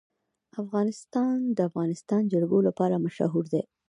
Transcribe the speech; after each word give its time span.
افغانستان 0.63 1.35
د 1.49 1.49
د 1.57 1.59
افغانستان 1.69 2.21
جلکو 2.33 2.57
لپاره 2.67 3.01
مشهور 3.05 3.45
دی. 3.53 3.63